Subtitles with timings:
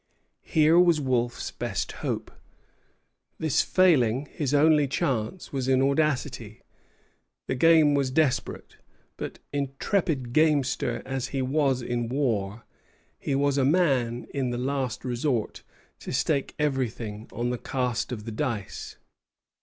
[0.47, 2.31] Here was Wolfe's best hope.
[3.37, 6.63] This failing, his only chance was in audacity.
[7.45, 8.77] The game was desperate;
[9.15, 12.63] but, intrepid gamester as he was in war,
[13.19, 15.61] he was a man, in the last resort,
[15.99, 18.97] to stake everything on the cast of the dice.